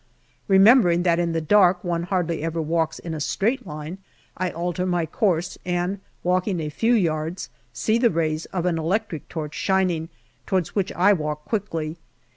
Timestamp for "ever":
2.41-2.59